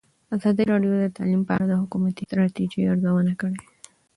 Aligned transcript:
ازادي 0.35 0.63
راډیو 0.71 0.91
د 1.01 1.05
تعلیم 1.17 1.41
په 1.45 1.51
اړه 1.55 1.65
د 1.69 1.73
حکومتي 1.81 2.23
ستراتیژۍ 2.29 2.81
ارزونه 2.91 3.33
کړې. 3.41 3.57